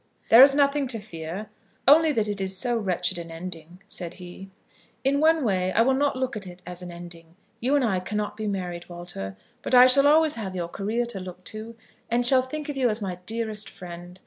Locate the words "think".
12.41-12.67